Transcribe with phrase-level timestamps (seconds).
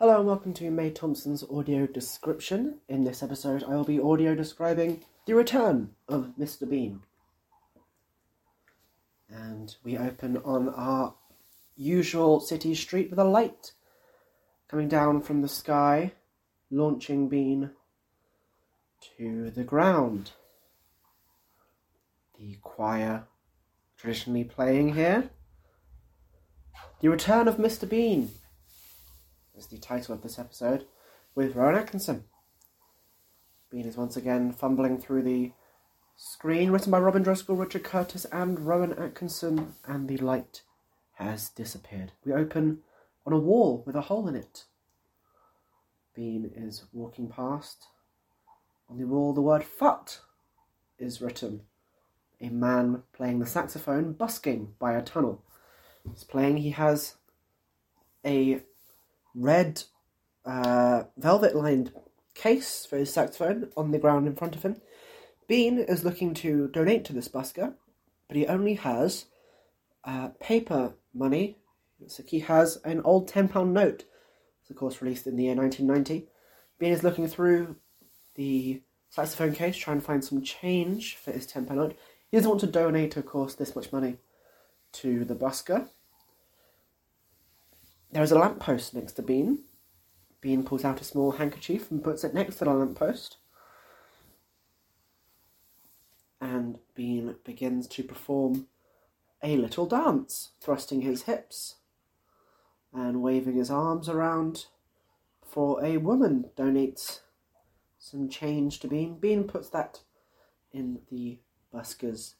[0.00, 2.78] Hello and welcome to May Thompson's audio description.
[2.88, 6.66] In this episode, I will be audio describing the return of Mr.
[6.66, 7.02] Bean.
[9.28, 11.16] And we open on our
[11.76, 13.72] usual city street with a light
[14.68, 16.12] coming down from the sky,
[16.70, 17.72] launching Bean
[19.18, 20.30] to the ground.
[22.38, 23.24] The choir
[23.98, 25.28] traditionally playing here.
[27.02, 27.86] The return of Mr.
[27.86, 28.30] Bean
[29.60, 30.86] is the title of this episode,
[31.34, 32.24] with Rowan Atkinson.
[33.70, 35.52] Bean is once again fumbling through the
[36.16, 40.62] screen, written by Robin Driscoll, Richard Curtis, and Rowan Atkinson, and the light
[41.16, 42.12] has disappeared.
[42.24, 42.78] We open
[43.26, 44.64] on a wall with a hole in it.
[46.14, 47.84] Bean is walking past.
[48.88, 50.20] On the wall, the word "fut"
[50.98, 51.64] is written.
[52.40, 55.44] A man playing the saxophone busking by a tunnel.
[56.10, 57.16] He's playing, he has
[58.24, 58.62] a
[59.34, 59.82] red
[60.44, 61.92] uh, velvet lined
[62.34, 64.80] case for his saxophone on the ground in front of him.
[65.48, 67.74] Bean is looking to donate to this busker,
[68.28, 69.26] but he only has
[70.04, 71.56] uh, paper money.
[72.06, 74.04] So he has an old £10 note,
[74.60, 76.28] it's of course released in the year 1990.
[76.78, 77.76] Bean is looking through
[78.36, 81.96] the saxophone case, trying to find some change for his £10 note.
[82.30, 84.16] He doesn't want to donate, of course, this much money
[84.92, 85.88] to the busker.
[88.12, 89.60] There is a lamppost next to Bean.
[90.40, 93.36] Bean pulls out a small handkerchief and puts it next to the lamppost.
[96.40, 98.66] And Bean begins to perform
[99.42, 101.76] a little dance, thrusting his hips
[102.92, 104.66] and waving his arms around.
[105.44, 107.20] For a woman donates
[107.98, 109.18] some change to Bean.
[109.18, 110.00] Bean puts that
[110.72, 111.38] in the
[111.72, 112.34] busker's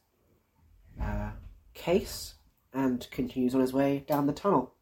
[1.01, 1.31] uh,
[1.73, 2.35] case
[2.73, 4.73] and continues on his way down the tunnel.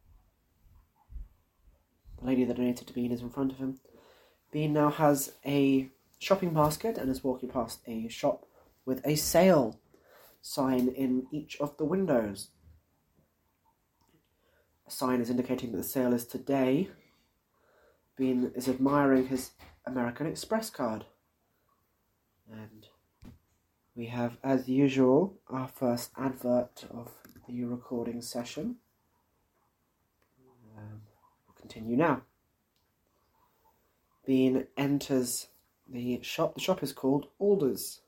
[2.19, 3.79] The lady that donated to Bean is in front of him.
[4.51, 5.89] Bean now has a
[6.19, 8.45] shopping basket and is walking past a shop
[8.85, 9.79] with a sale
[10.41, 12.49] sign in each of the windows.
[14.87, 16.89] A sign is indicating that the sale is today.
[18.17, 19.51] Bean is admiring his
[19.85, 21.05] American Express card.
[22.51, 22.87] And
[23.95, 27.11] we have, as usual, our first advert of
[27.47, 28.77] the recording session.
[31.69, 32.23] Continue now.
[34.25, 35.49] Bean enters
[35.87, 36.55] the shop.
[36.55, 37.99] The shop is called Allders.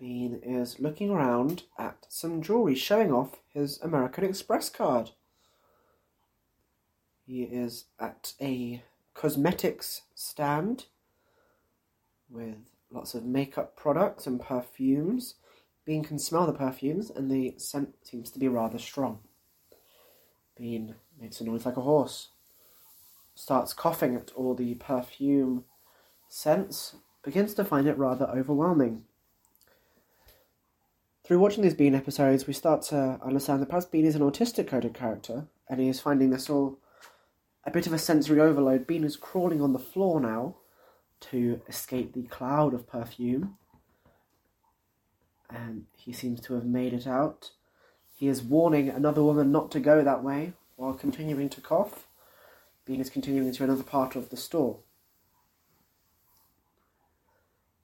[0.00, 5.10] Bean is looking around at some jewellery, showing off his American Express card.
[7.24, 8.82] He is at a
[9.14, 10.86] cosmetics stand
[12.28, 12.56] with
[12.90, 15.36] lots of makeup products and perfumes.
[15.84, 19.20] Bean can smell the perfumes, and the scent seems to be rather strong.
[20.56, 22.28] Bean makes a noise like a horse,
[23.34, 25.64] starts coughing at all the perfume
[26.28, 29.04] scents, begins to find it rather overwhelming.
[31.24, 34.66] Through watching these Bean episodes, we start to understand that perhaps Bean is an autistic
[34.66, 36.78] coded character, and he is finding this all
[37.64, 38.86] a bit of a sensory overload.
[38.86, 40.56] Bean is crawling on the floor now
[41.20, 43.58] to escape the cloud of perfume,
[45.50, 47.50] and he seems to have made it out.
[48.14, 52.06] He is warning another woman not to go that way while continuing to cough.
[52.84, 54.78] Bean is continuing to another part of the store.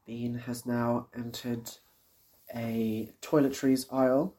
[0.07, 1.73] Bean has now entered
[2.55, 4.37] a toiletries aisle.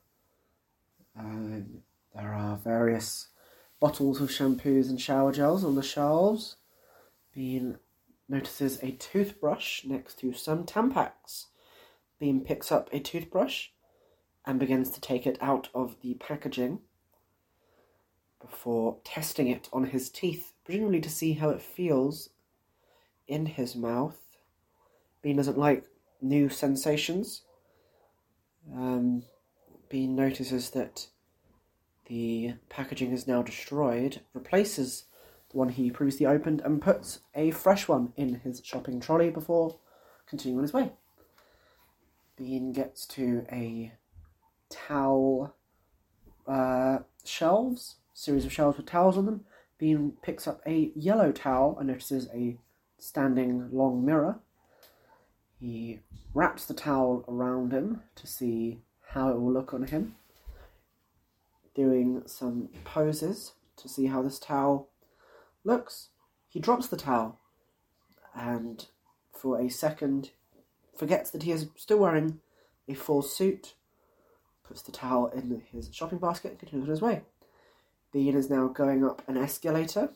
[1.19, 1.81] Um,
[2.15, 3.27] there are various
[3.81, 6.55] bottles of shampoos and shower gels on the shelves.
[7.33, 7.77] Bean
[8.29, 11.47] notices a toothbrush next to some Tampax.
[12.19, 13.67] Bean picks up a toothbrush
[14.45, 16.79] and begins to take it out of the packaging
[18.39, 22.29] before testing it on his teeth, presumably to see how it feels
[23.27, 24.19] in his mouth.
[25.21, 25.85] Bean doesn't like
[26.21, 27.41] new sensations.
[28.73, 29.23] Um,
[29.89, 31.07] Bean notices that
[32.05, 35.05] the packaging is now destroyed, replaces
[35.49, 39.77] the one he previously opened, and puts a fresh one in his shopping trolley before
[40.27, 40.91] continuing on his way.
[42.35, 43.93] Bean gets to a
[44.69, 45.55] towel
[46.47, 49.45] uh, shelves, series of shelves with towels on them.
[49.77, 52.57] Bean picks up a yellow towel and notices a
[52.97, 54.39] standing long mirror.
[55.59, 55.99] He
[56.33, 58.79] wraps the towel around him to see
[59.09, 60.15] how it will look on him,
[61.75, 64.89] doing some poses to see how this towel
[65.63, 66.09] looks.
[66.47, 67.39] He drops the towel
[68.33, 68.85] and
[69.33, 70.31] for a second
[70.97, 72.39] forgets that he is still wearing
[72.87, 73.75] a full suit,
[74.63, 77.21] puts the towel in his shopping basket, and continues on his way.
[78.15, 80.03] Bean is now going up an escalator.
[80.03, 80.13] Of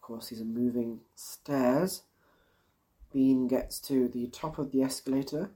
[0.00, 2.02] course, these are moving stairs.
[3.12, 5.50] Bean gets to the top of the escalator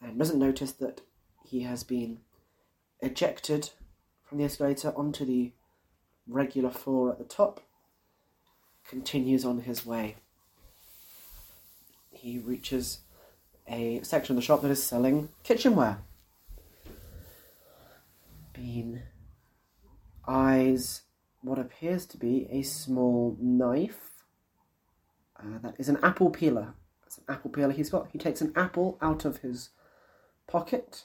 [0.00, 1.00] and doesn't notice that
[1.44, 2.18] he has been
[3.00, 3.70] ejected
[4.22, 5.50] from the escalator onto the
[6.28, 7.60] regular floor at the top.
[8.88, 10.14] Continues on his way.
[12.12, 13.00] He reaches
[13.66, 15.98] a section of the shop that is selling kitchenware.
[18.58, 19.04] Bean
[20.26, 21.02] eyes
[21.42, 24.24] what appears to be a small knife.
[25.38, 26.74] Uh, that is an apple peeler.
[27.00, 28.08] That's an apple peeler he's got.
[28.10, 29.70] He takes an apple out of his
[30.48, 31.04] pocket.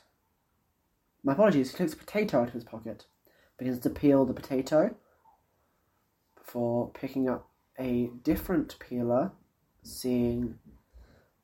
[1.23, 3.05] My apologies, he takes a potato out of his pocket.
[3.59, 4.95] Begins to peel the potato
[6.35, 7.47] before picking up
[7.77, 9.31] a different peeler,
[9.83, 10.57] seeing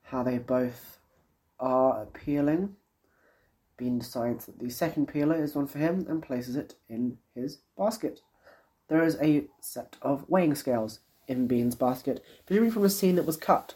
[0.01, 0.97] how they both
[1.59, 2.77] are peeling.
[3.79, 7.59] Bean decides that the second peeler is one for him and places it in his
[7.77, 8.19] basket.
[8.89, 10.99] There is a set of weighing scales
[11.29, 13.75] in Bean's basket, presumably from a scene that was cut.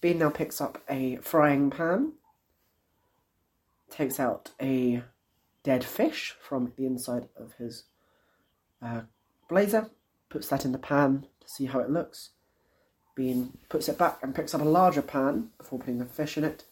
[0.00, 2.12] Bean now picks up a frying pan,
[3.90, 5.02] takes out a
[5.64, 7.84] dead fish from the inside of his
[8.80, 9.02] uh,
[9.48, 9.90] blazer,
[10.28, 12.30] puts that in the pan to see how it looks.
[13.16, 16.44] Bean puts it back and picks up a larger pan before putting the fish in
[16.44, 16.64] it,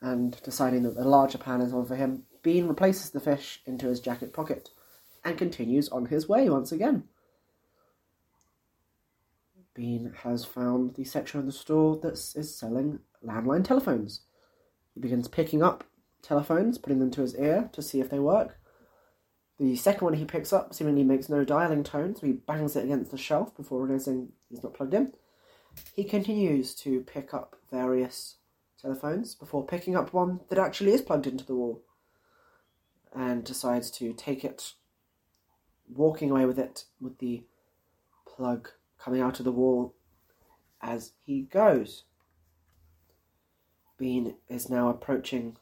[0.00, 3.86] and deciding that the larger pan is one for him, Bean replaces the fish into
[3.86, 4.70] his jacket pocket
[5.24, 7.04] and continues on his way once again.
[9.74, 14.22] Bean has found the section of the store that is selling landline telephones.
[14.94, 15.84] He begins picking up
[16.22, 18.58] telephones, putting them to his ear to see if they work.
[19.58, 22.84] The second one he picks up seemingly makes no dialing tone, so he bangs it
[22.84, 25.12] against the shelf before realizing he's not plugged in.
[25.94, 28.36] He continues to pick up various
[28.80, 31.82] telephones before picking up one that actually is plugged into the wall
[33.14, 34.72] and decides to take it,
[35.92, 37.42] walking away with it with the
[38.26, 39.94] plug coming out of the wall
[40.80, 42.04] as he goes.
[43.98, 45.56] Bean is now approaching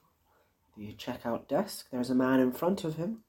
[0.77, 1.87] the checkout desk.
[1.91, 3.25] There's a man in front of him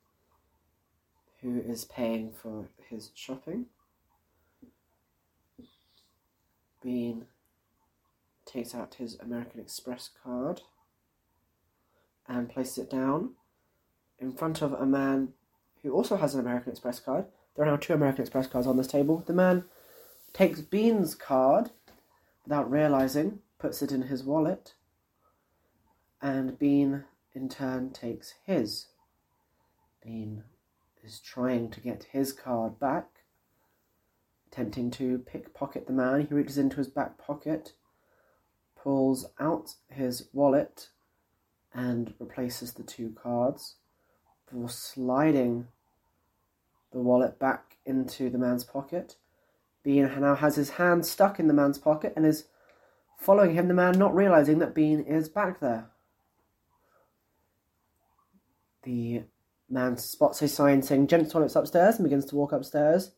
[1.41, 3.67] who is paying for his shopping.
[6.83, 7.25] Bean
[8.49, 10.61] takes out his American Express card
[12.27, 13.31] and places it down
[14.17, 15.29] in front of a man
[15.83, 17.25] who also has an American Express card.
[17.55, 19.23] There are now two American Express cards on this table.
[19.25, 19.65] The man
[20.33, 21.71] takes Bean's card
[22.43, 24.73] without realizing, puts it in his wallet,
[26.21, 28.87] and Bean in turn takes his.
[30.03, 30.43] Bean
[31.03, 33.07] is trying to get his card back,
[34.51, 36.25] attempting to pickpocket the man.
[36.25, 37.73] He reaches into his back pocket
[38.83, 40.89] pulls out his wallet
[41.73, 43.75] and replaces the two cards
[44.47, 45.67] before sliding
[46.91, 49.15] the wallet back into the man's pocket.
[49.83, 52.45] Bean now has his hand stuck in the man's pocket and is
[53.17, 55.89] following him, the man not realizing that Bean is back there.
[58.83, 59.23] The
[59.69, 63.11] man spots a sign saying gents toilets upstairs and begins to walk upstairs.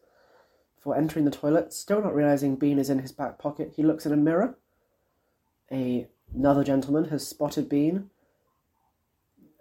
[0.76, 4.06] Before entering the toilet, still not realizing Bean is in his back pocket, he looks
[4.06, 4.58] in a mirror
[5.72, 8.10] a, another gentleman has spotted Bean,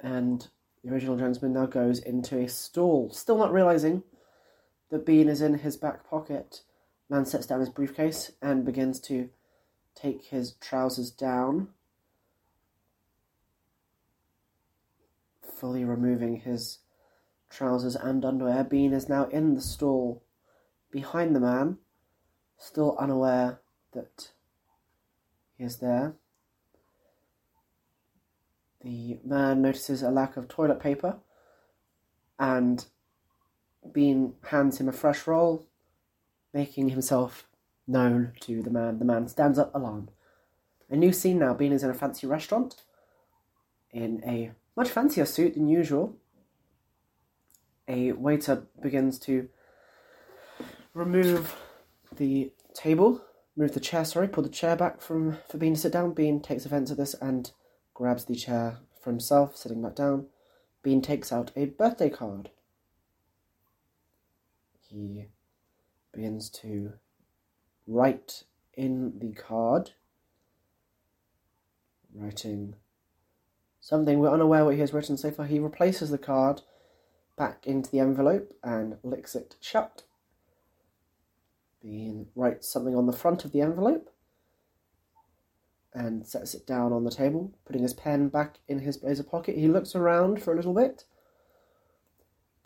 [0.01, 0.49] and
[0.83, 4.03] the original gentleman now goes into a stall, still not realizing
[4.91, 6.63] that Bean is in his back pocket.
[7.09, 9.31] Man sets down his briefcase and begins to
[9.95, 11.69] take his trousers down,
[15.43, 16.79] fully removing his
[17.51, 18.65] trousers and underwear.
[18.65, 20.23] Bean is now in the stall
[20.91, 21.79] behind the man,
[22.57, 23.61] still unaware
[23.93, 24.31] that
[25.61, 26.15] is there.
[28.83, 31.19] The man notices a lack of toilet paper
[32.39, 32.85] and
[33.93, 35.67] Bean hands him a fresh roll,
[36.53, 37.47] making himself
[37.87, 38.99] known to the man.
[38.99, 40.11] The man stands up alarmed.
[40.91, 41.55] A new scene now.
[41.55, 42.83] Bean is in a fancy restaurant
[43.93, 46.17] in a much fancier suit than usual.
[47.87, 49.49] A waiter begins to
[50.95, 51.57] remove
[52.17, 53.23] the table
[53.61, 56.15] move the chair, sorry, pull the chair back from for Bean to sit down.
[56.15, 57.53] Bean takes offence at this and
[57.93, 60.27] grabs the chair for himself, sitting back down.
[60.83, 62.49] Bean takes out a birthday card.
[64.89, 65.27] He
[66.13, 66.95] begins to
[67.87, 69.91] write in the card,
[72.15, 72.77] writing
[73.79, 75.45] something we're unaware what he has written so far.
[75.45, 76.63] He replaces the card
[77.37, 80.03] back into the envelope and licks it shut.
[81.83, 84.11] Bean writes something on the front of the envelope
[85.93, 89.57] and sets it down on the table, putting his pen back in his blazer pocket.
[89.57, 91.05] He looks around for a little bit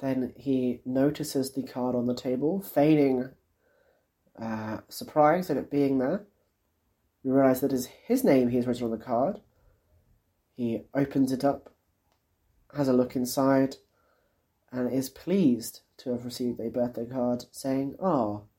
[0.05, 3.31] then he notices the card on the table, feigning
[4.41, 6.27] uh, surprise at it being there.
[7.23, 9.41] You realise that is his name he has written on the card.
[10.57, 11.71] He opens it up,
[12.77, 13.77] has a look inside,
[14.71, 18.39] and is pleased to have received a birthday card saying, Ah.
[18.39, 18.54] He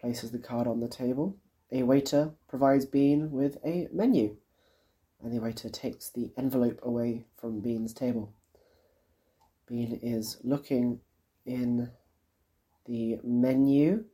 [0.00, 1.36] places the card on the table.
[1.72, 4.36] A waiter provides Bean with a menu,
[5.22, 8.32] and the waiter takes the envelope away from Bean's table.
[9.66, 11.00] Bean is looking
[11.44, 11.90] in
[12.86, 14.04] the menu,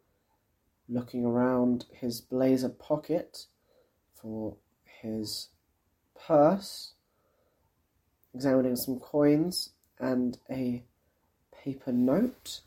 [0.89, 3.47] looking around his blazer pocket
[4.15, 5.49] for his
[6.19, 6.95] purse,
[8.35, 10.85] examining some coins and a
[11.53, 12.63] paper note.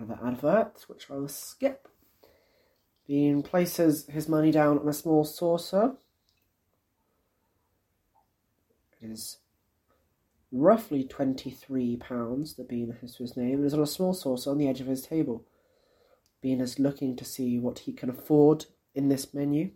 [0.00, 1.86] Another advert, which I will skip.
[3.06, 5.92] Bean places his money down on a small saucer.
[9.02, 9.38] It is
[10.50, 13.62] roughly twenty-three pounds that Bean has to his name.
[13.62, 15.44] It is on a small saucer on the edge of his table.
[16.40, 18.64] Bean is looking to see what he can afford
[18.94, 19.72] in this menu.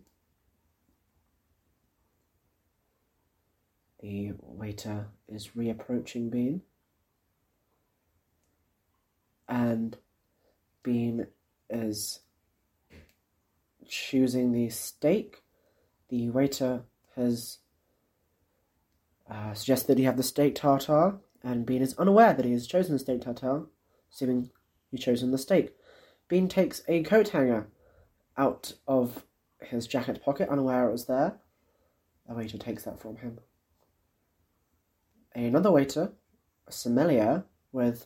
[4.01, 6.63] The waiter is reapproaching Bean.
[9.47, 9.97] And
[10.85, 11.25] Bean
[11.67, 12.19] is
[13.89, 15.41] choosing the steak.
[16.09, 16.83] The waiter
[17.15, 17.57] has
[19.27, 22.67] uh, suggested that he have the steak tartare, and Bean is unaware that he has
[22.67, 23.63] chosen the steak tartare,
[24.13, 24.51] assuming
[24.91, 25.73] he's chosen the steak.
[26.27, 27.67] Bean takes a coat hanger
[28.37, 29.25] out of
[29.61, 31.37] his jacket pocket, unaware it was there.
[32.27, 33.39] The waiter takes that from him.
[35.33, 36.11] Another waiter,
[36.67, 38.05] a sommelier, with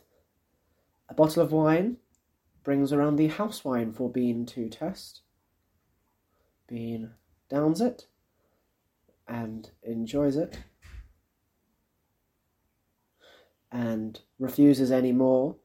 [1.10, 1.98] a bottle of wine,
[2.62, 5.22] brings around the house wine for Bean to test.
[6.68, 7.10] Bean
[7.48, 8.06] downs it
[9.26, 10.58] and enjoys it
[13.72, 15.56] and refuses any more,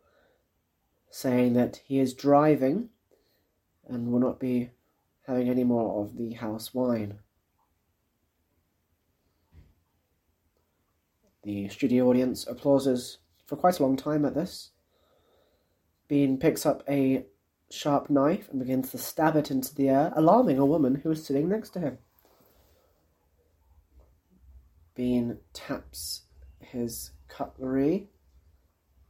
[1.10, 2.90] saying that he is driving
[3.88, 4.70] and will not be
[5.28, 7.20] having any more of the house wine.
[11.44, 14.72] The studio audience applauses for quite a long time at this.
[16.08, 17.26] Bean picks up a
[17.72, 21.26] sharp knife and begins to stab it into the air, alarming a woman who is
[21.26, 21.98] sitting next to him.
[24.96, 26.22] Bean taps
[26.60, 28.08] his cutlery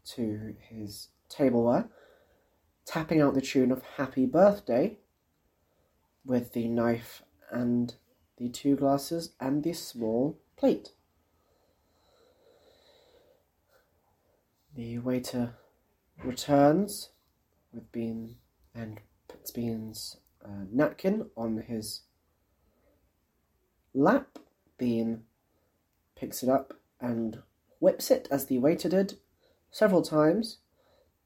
[0.06, 1.90] to his tableware,
[2.86, 4.98] tapping out the tune of Happy Birthday
[6.26, 7.22] with the knife
[7.52, 7.96] and
[8.38, 10.92] the two glasses and the small plate.
[14.76, 15.54] The waiter
[16.24, 17.10] returns
[17.74, 18.36] with Bean
[18.74, 22.02] and puts Bean's uh, napkin on his
[23.94, 24.40] lap.
[24.78, 25.24] Bean
[26.16, 27.42] picks it up and
[27.80, 29.18] whips it as the waiter did
[29.72, 30.58] several times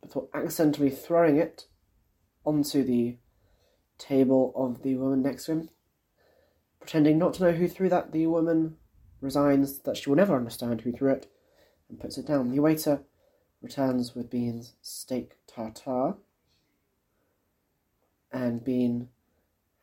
[0.01, 1.65] before accidentally throwing it
[2.45, 3.17] onto the
[3.97, 5.69] table of the woman next to him.
[6.79, 8.77] Pretending not to know who threw that, the woman
[9.21, 11.29] resigns that she will never understand who threw it
[11.89, 12.51] and puts it down.
[12.51, 13.01] The waiter
[13.61, 16.15] returns with Bean's steak tartare,
[18.31, 19.09] and Bean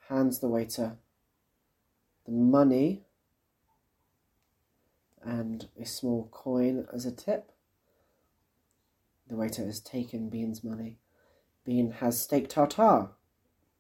[0.09, 0.99] hands the waiter
[2.27, 3.05] the money
[5.23, 7.53] and a small coin as a tip.
[9.29, 10.99] The waiter has taken Bean's money.
[11.65, 13.09] Bean has steak tartare,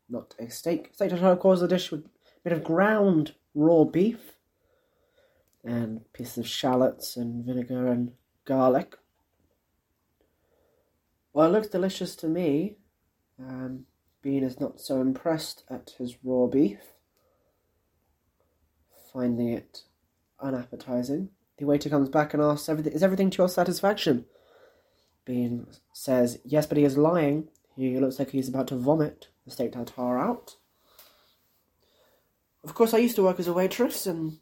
[0.08, 0.90] not a steak.
[0.92, 2.10] Steak tartare, of course, a dish with a
[2.42, 4.36] bit of ground raw beef
[5.64, 8.12] and pieces of shallots and vinegar and
[8.44, 8.96] garlic.
[11.37, 12.78] Well, it looks delicious to me.
[13.38, 13.85] Um,
[14.23, 16.78] Bean is not so impressed at his raw beef,
[19.12, 19.83] finding it
[20.40, 21.28] unappetizing.
[21.59, 24.25] The waiter comes back and asks, Is everything to your satisfaction?
[25.26, 27.49] Bean says, Yes, but he is lying.
[27.76, 30.57] He looks like he's about to vomit the steak tartare out.
[32.64, 34.38] Of course, I used to work as a waitress, and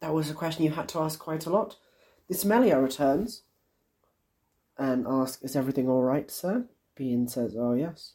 [0.00, 1.76] that was a question you had to ask quite a lot.
[2.30, 3.42] The sommelier returns
[4.78, 6.66] and asks, Is everything all right, sir?
[6.94, 8.14] Bean says, Oh, yes.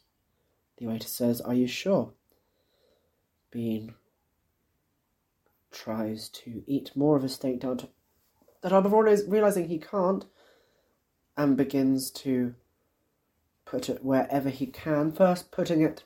[0.76, 2.12] The waiter says, Are you sure?
[3.50, 3.94] Bean
[5.70, 7.88] tries to eat more of his steak tartare
[8.62, 10.24] before realizing he can't
[11.36, 12.54] and begins to
[13.64, 15.12] put it wherever he can.
[15.12, 16.02] First, putting it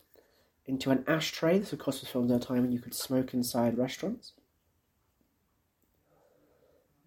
[0.66, 1.58] into an ashtray.
[1.58, 4.32] This, of course, was filmed at a time when you could smoke inside restaurants.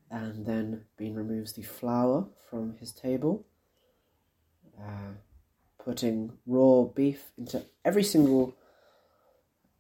[0.10, 3.46] And then Bean removes the flower from his table,
[4.80, 5.14] uh,
[5.84, 8.56] putting raw beef into every single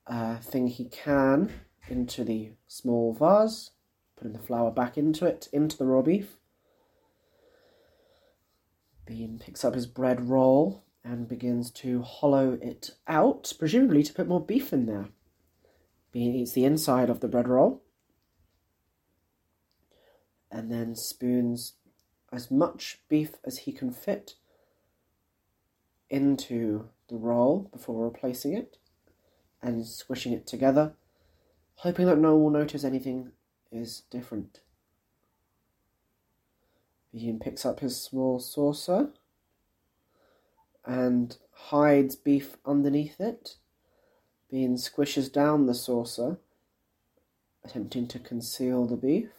[0.08, 1.52] uh, thing he can
[1.88, 3.72] into the small vase,
[4.18, 6.38] putting the flower back into it, into the raw beef,
[9.06, 14.28] Bean picks up his bread roll and begins to hollow it out, presumably to put
[14.28, 15.10] more beef in there.
[16.12, 17.84] Bean eats the inside of the bread roll
[20.56, 21.74] and then spoons
[22.32, 24.36] as much beef as he can fit
[26.10, 28.78] into the roll before replacing it
[29.62, 30.94] and squishing it together,
[31.76, 33.34] hoping that no one will notice anything
[33.70, 34.62] is different.
[37.14, 39.10] Bean picks up his small saucer
[40.86, 43.58] and hides beef underneath it.
[44.50, 46.38] Bean squishes down the saucer,
[47.66, 49.32] attempting to conceal the beef.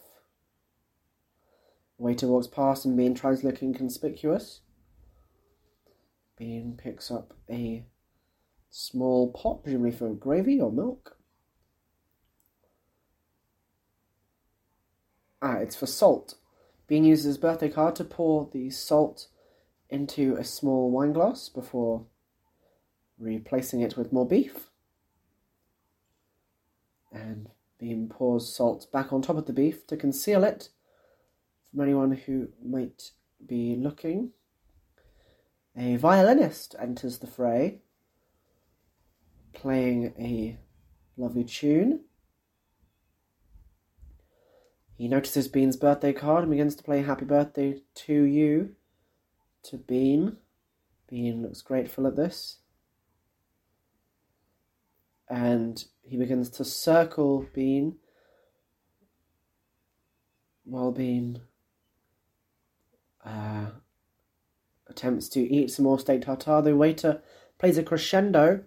[1.97, 4.61] Waiter walks past and Bean tries looking conspicuous.
[6.37, 7.83] Bean picks up a
[8.69, 11.17] small pot, presumably for gravy or milk.
[15.41, 16.35] Ah, it's for salt.
[16.87, 19.27] Bean uses his birthday card to pour the salt
[19.89, 22.05] into a small wine glass before
[23.17, 24.69] replacing it with more beef.
[27.11, 27.49] And
[27.79, 30.69] Bean pours salt back on top of the beef to conceal it
[31.77, 33.11] from anyone who might
[33.45, 34.31] be looking.
[35.77, 37.81] A violinist enters the fray,
[39.53, 40.57] playing a
[41.17, 41.99] lovely tune.
[44.97, 48.75] He notices Bean's birthday card and begins to play Happy Birthday to You
[49.61, 50.37] to Bean.
[51.07, 52.57] Bean looks grateful at this.
[55.29, 57.97] And he begins to circle Bean
[60.63, 61.41] while Bean
[63.27, 63.65] uh,
[64.87, 66.61] attempts to eat some more steak tartare.
[66.61, 67.21] The waiter
[67.57, 68.63] plays a crescendo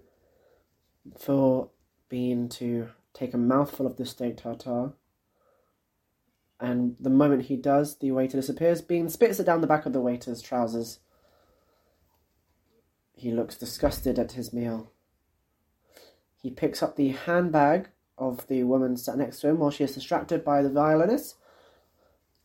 [1.19, 1.71] for
[2.09, 4.93] Bean to take a mouthful of the steak tartare.
[6.61, 8.83] And the moment he does, the waiter disappears.
[8.83, 10.99] Bean spits it down the back of the waiter's trousers.
[13.15, 14.93] He looks disgusted at his meal.
[16.37, 19.95] He picks up the handbag of the woman sat next to him while she is
[19.95, 21.37] distracted by the violinist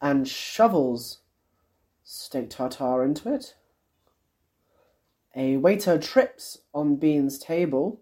[0.01, 1.19] and shovels
[2.05, 3.55] steak tartare into it.
[5.35, 7.99] A waiter trips on Bean's table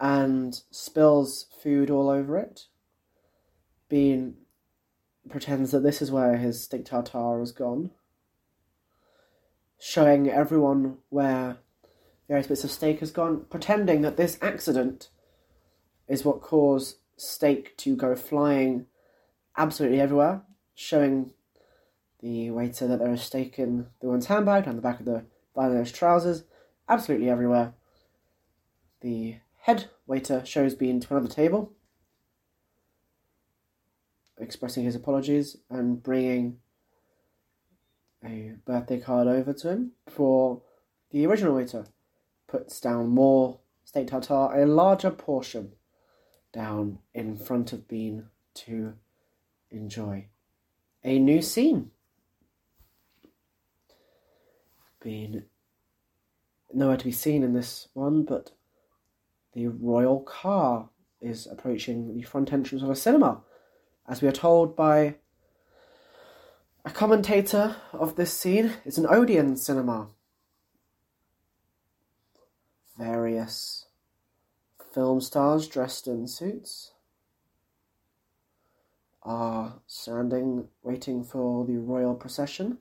[0.00, 2.66] and spills food all over it.
[3.88, 4.34] Bean
[5.28, 7.90] pretends that this is where his steak tartare has gone,
[9.78, 11.58] showing everyone where
[12.26, 15.10] various bits of steak has gone, pretending that this accident
[16.08, 18.86] is what caused steak to go flying
[19.56, 20.42] absolutely everywhere,
[20.74, 21.30] showing
[22.22, 25.24] the waiter that there is steak in the one's handbag, down the back of the
[25.54, 26.44] violinist's trousers,
[26.88, 27.74] absolutely everywhere.
[29.00, 31.72] The head waiter shows Bean to another table,
[34.38, 36.58] expressing his apologies and bringing
[38.24, 40.62] a birthday card over to him for
[41.10, 41.86] the original waiter
[42.46, 45.72] puts down more steak tartare, a larger portion,
[46.52, 48.94] down in front of Bean to
[49.70, 50.26] enjoy.
[51.02, 51.90] A new scene.
[55.02, 55.44] Been
[56.72, 58.52] nowhere to be seen in this one, but
[59.52, 60.88] the royal car
[61.20, 63.40] is approaching the front entrance of a cinema,
[64.08, 65.16] as we are told by
[66.84, 68.72] a commentator of this scene.
[68.84, 70.08] It's an Odeon cinema.
[72.98, 73.86] Various
[74.92, 76.92] film stars dressed in suits
[79.22, 82.78] are standing waiting for the royal procession.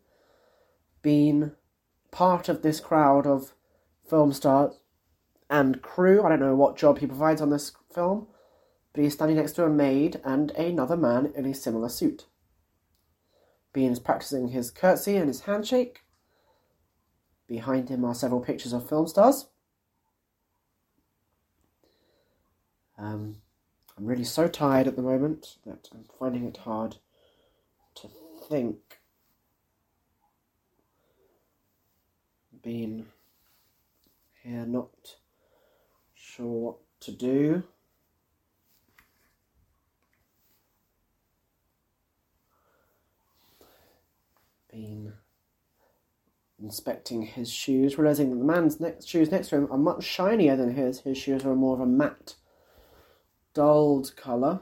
[1.01, 1.51] Bean
[2.11, 3.53] part of this crowd of
[4.07, 4.75] film stars
[5.49, 6.23] and crew.
[6.23, 8.27] I don't know what job he provides on this film,
[8.93, 12.25] but he's standing next to a maid and another man in a similar suit.
[13.73, 16.01] Bean is practicing his curtsy and his handshake.
[17.47, 19.47] Behind him are several pictures of film stars.
[22.97, 23.37] Um,
[23.97, 26.97] I'm really so tired at the moment that I'm finding it hard
[27.95, 28.09] to
[28.47, 29.00] think.
[32.63, 33.07] Been
[34.43, 35.15] here not
[36.13, 37.63] sure what to do.
[44.71, 45.13] Bean
[46.61, 50.55] inspecting his shoes, realizing that the man's next shoes next to him are much shinier
[50.55, 50.99] than his.
[51.01, 52.35] His shoes are more of a matte,
[53.53, 54.61] dulled colour.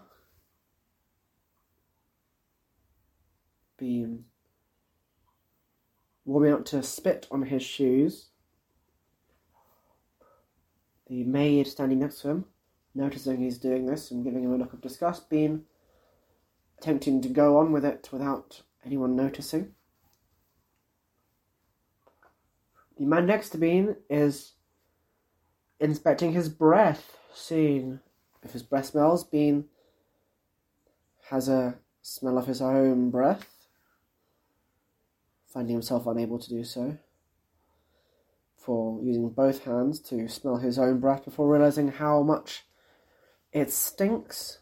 [3.78, 4.26] Bean
[6.30, 8.28] warming up to spit on his shoes.
[11.08, 12.46] The maid standing next to him,
[12.94, 15.64] noticing he's doing this and giving him a look of disgust, Bean
[16.78, 19.74] attempting to go on with it without anyone noticing.
[22.98, 24.54] The man next to Bean is
[25.80, 28.02] inspecting his breath, seeing
[28.44, 29.24] if his breath smells.
[29.24, 29.66] Bean
[31.32, 33.59] has a smell of his own breath,
[35.50, 36.98] finding himself unable to do so.
[38.56, 42.66] For using both hands to smell his own breath before realizing how much
[43.52, 44.60] it stinks.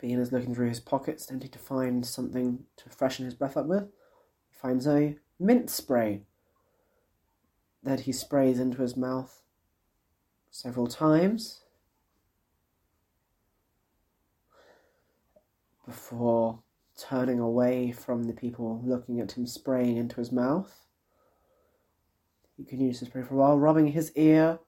[0.00, 3.66] Bean is looking through his pockets, attempting to find something to freshen his breath up
[3.66, 3.84] with.
[4.50, 6.22] He finds a mint spray
[7.82, 9.42] that he sprays into his mouth
[10.50, 11.60] several times
[15.84, 16.63] before
[16.98, 20.84] turning away from the people looking at him spraying into his mouth.
[22.56, 24.58] He use to spray for a while, rubbing his ear.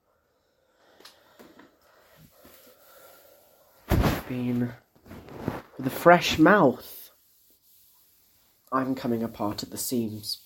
[4.29, 4.73] Bean
[5.77, 7.12] with a fresh mouth.
[8.73, 10.43] I'm coming apart at the seams.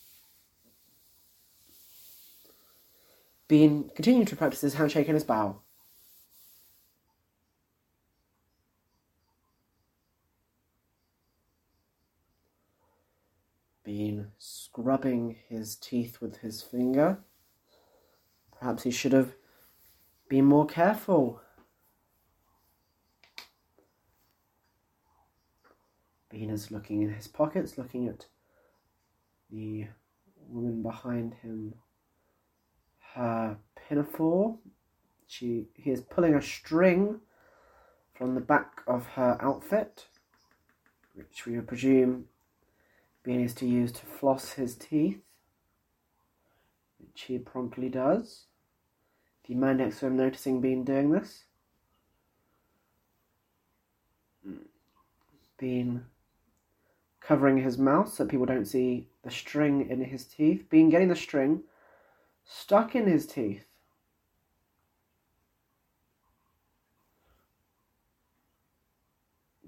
[3.49, 5.61] Bean continuing to practice his handshake and his bow.
[13.83, 14.29] Bean
[14.81, 17.19] scrubbing his teeth with his finger.
[18.59, 19.35] Perhaps he should have
[20.29, 21.43] been more careful.
[26.31, 28.27] Bean is looking in his pockets, looking at
[29.51, 29.87] the
[30.49, 31.75] woman behind him
[33.15, 34.57] her pinafore.
[35.27, 37.21] She he is pulling a string
[38.15, 40.07] from the back of her outfit,
[41.15, 42.27] which we would presume
[43.23, 45.21] Bean is to use to floss his teeth,
[46.99, 48.47] which he promptly does.
[49.45, 51.45] Do you mind next to him noticing Bean doing this?
[55.59, 56.07] Bean
[57.21, 60.65] covering his mouth so people don't see the string in his teeth.
[60.71, 61.63] Bean getting the string
[62.45, 63.67] stuck in his teeth.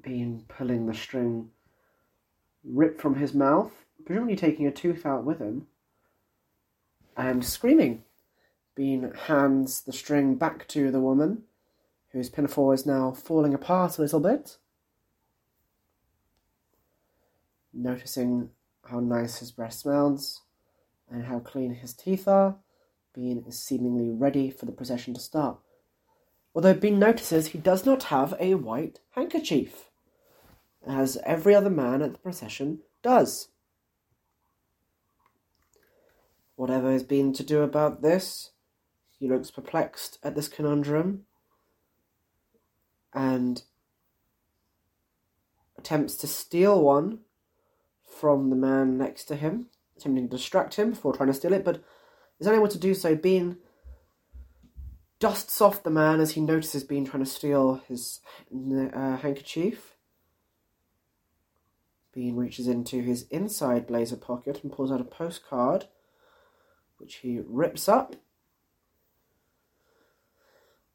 [0.01, 1.51] Bean pulling the string
[2.65, 3.73] ripped from his mouth,
[4.05, 5.67] presumably taking a tooth out with him,
[7.17, 8.05] and screaming.
[8.75, 11.43] Bean hands the string back to the woman,
[12.11, 14.57] whose pinafore is now falling apart a little bit.
[17.73, 18.51] Noticing
[18.89, 20.43] how nice his breath smells
[21.11, 22.57] and how clean his teeth are,
[23.15, 25.59] Bean is seemingly ready for the procession to start.
[26.55, 29.91] Although Bean notices he does not have a white handkerchief,
[30.87, 33.49] as every other man at the procession does.
[36.57, 38.51] Whatever has been to do about this,
[39.19, 41.23] he looks perplexed at this conundrum
[43.15, 43.63] and
[45.79, 47.21] attempts to steal one
[48.05, 49.67] from the man next to him,
[49.97, 51.83] attempting to distract him before trying to steal it, but
[52.39, 53.15] is unable to do so.
[53.15, 53.59] Bean
[55.19, 58.21] dusts off the man as he notices Bean trying to steal his
[58.53, 59.97] uh, handkerchief.
[62.13, 65.87] Bean reaches into his inside blazer pocket and pulls out a postcard,
[66.99, 68.17] which he rips up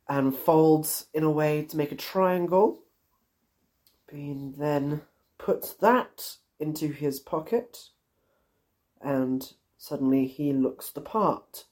[0.08, 2.84] and folds in a way to make a triangle.
[4.10, 5.02] Bean then
[5.38, 7.90] puts that into his pocket
[9.02, 11.66] and Suddenly he looks the part.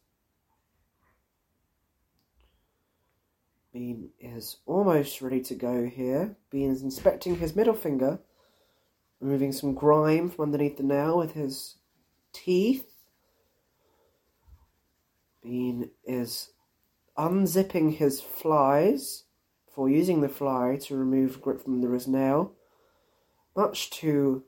[3.74, 6.38] Bean is almost ready to go here.
[6.50, 8.20] Bean is inspecting his middle finger,
[9.20, 11.76] removing some grime from underneath the nail with his
[12.34, 12.86] teeth.
[15.42, 16.52] Bean is
[17.18, 19.24] unzipping his flies
[19.66, 22.54] before using the fly to remove grip from under his nail,
[23.56, 24.44] much to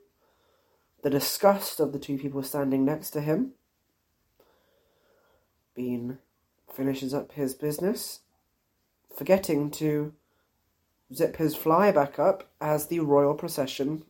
[1.02, 3.52] the disgust of the two people standing next to him.
[5.74, 6.18] Bean
[6.72, 8.20] finishes up his business,
[9.16, 10.12] forgetting to
[11.14, 14.02] zip his fly back up as the royal procession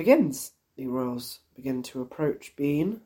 [0.00, 0.52] begins.
[0.78, 3.02] The royals begin to approach Bean,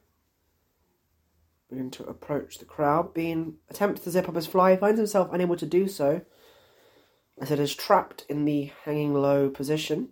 [1.69, 3.13] begin to approach the crowd.
[3.13, 6.23] Bean attempts to zip up his fly, finds himself unable to do so,
[7.41, 10.11] as it is trapped in the hanging low position.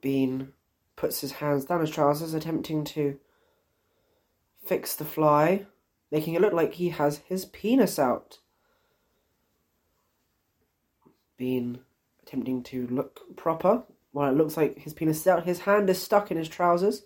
[0.00, 0.54] Bean
[0.96, 3.18] puts his hands down his trousers, attempting to
[4.64, 5.66] fix the fly,
[6.10, 8.38] making it look like he has his penis out.
[11.36, 11.80] Bean
[12.22, 13.82] attempting to look proper
[14.12, 15.44] while it looks like his penis is out.
[15.44, 17.02] His hand is stuck in his trousers.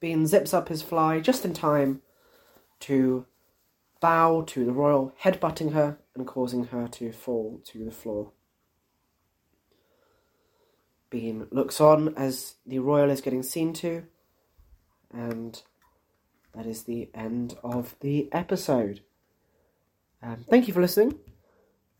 [0.00, 2.02] Bean zips up his fly just in time
[2.80, 3.26] to
[4.00, 8.32] bow to the royal, headbutting her and causing her to fall to the floor.
[11.08, 14.04] Bean looks on as the royal is getting seen to,
[15.12, 15.62] and
[16.54, 19.00] that is the end of the episode.
[20.22, 21.18] Um, thank you for listening.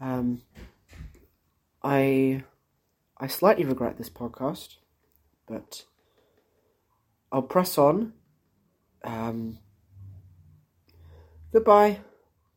[0.01, 0.43] Um,
[1.85, 2.43] I
[3.19, 4.77] I slightly regret this podcast,
[5.47, 5.85] but
[7.31, 8.15] I'll press on.
[9.05, 9.59] Um,
[11.53, 12.01] goodbye.